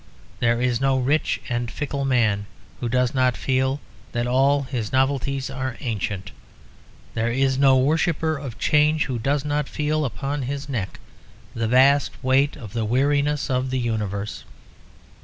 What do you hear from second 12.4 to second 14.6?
of the weariness of the universe.